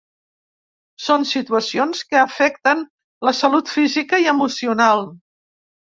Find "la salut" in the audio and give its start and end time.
3.29-3.75